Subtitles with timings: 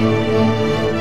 [0.00, 0.99] Música